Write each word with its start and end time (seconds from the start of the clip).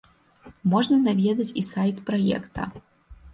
Можна 0.71 0.97
наведаць 1.07 1.47
і 1.63 1.65
сайт 1.69 2.01
праекта. 2.09 2.67